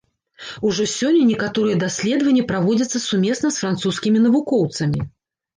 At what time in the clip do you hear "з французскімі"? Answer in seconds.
3.57-4.17